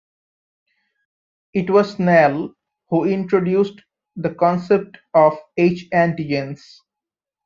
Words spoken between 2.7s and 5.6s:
who introduced the concept of